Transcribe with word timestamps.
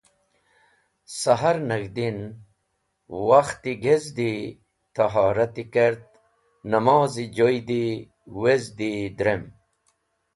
Sahar 1.19 1.57
nag̃hdin, 1.69 2.17
wakhti 3.27 3.71
gezdi, 3.85 4.33
tohrati 4.95 5.63
kert, 5.73 6.05
namozi 6.69 7.25
joydi, 7.37 7.83
wezdi 8.41 8.91
drem. 9.17 9.43